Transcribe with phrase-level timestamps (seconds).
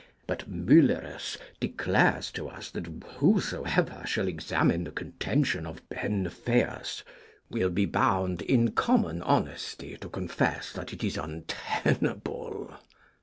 [0.25, 2.87] But Muellerus declares to us that
[3.19, 7.03] whosoever shall examine the contention of Benfeius
[7.51, 12.73] 'will be bound, in common honesty, to confess that it is untenable.'